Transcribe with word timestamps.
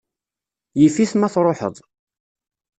Yif-it 0.79 1.11
ma 1.17 1.29
tṛuḥeḍ. 1.33 1.75